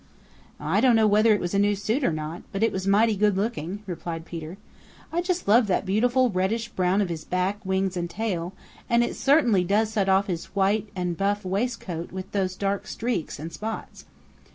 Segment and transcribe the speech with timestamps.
[0.59, 3.15] "I don't know whether it was a new suit or not, but it was mighty
[3.15, 4.57] good looking," replied Peter.
[5.13, 8.53] "I just love that beautiful reddish brown of his back, wings and tail,
[8.89, 13.37] and it certainly does set off his white and buff waistcoat with those dark streaks
[13.37, 14.05] and spots.